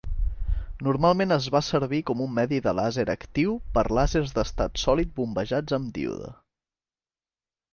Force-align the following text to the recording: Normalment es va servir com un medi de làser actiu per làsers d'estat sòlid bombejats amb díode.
Normalment 0.85 1.33
es 1.35 1.49
va 1.55 1.61
servir 1.67 1.99
com 2.09 2.23
un 2.25 2.33
medi 2.39 2.59
de 2.67 2.73
làser 2.79 3.05
actiu 3.15 3.53
per 3.77 3.83
làsers 3.99 4.33
d'estat 4.39 4.83
sòlid 4.85 5.13
bombejats 5.21 5.79
amb 5.81 5.93
díode. 5.99 6.33